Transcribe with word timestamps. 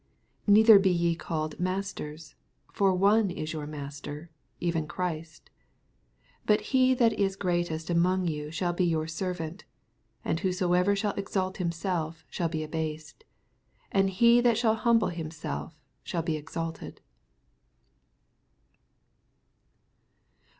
10 0.47 0.53
Neither 0.55 0.79
be 0.79 0.89
ye 0.89 1.15
called 1.15 1.59
masters: 1.59 2.33
for 2.73 2.91
one 2.95 3.29
is 3.29 3.53
your 3.53 3.67
Master, 3.67 4.31
even 4.59 4.87
Christ. 4.87 5.51
11 6.47 6.47
But 6.47 6.61
he 6.73 6.95
that 6.95 7.13
is 7.19 7.35
greatest 7.35 7.87
among 7.87 8.25
you 8.27 8.49
shall 8.49 8.73
be 8.73 8.83
your 8.83 9.05
servant. 9.05 9.63
12 10.23 10.25
And 10.25 10.39
wnosoever 10.41 10.97
shall 10.97 11.13
exalt 11.13 11.57
him 11.57 11.71
self 11.71 12.25
shall 12.31 12.49
be 12.49 12.63
abased; 12.63 13.25
and 13.91 14.09
he 14.09 14.41
that 14.41 14.57
shaQ 14.57 14.77
humble 14.77 15.09
himself 15.09 15.75
shaJl 16.03 16.25
be 16.25 16.35
exalted. 16.35 16.99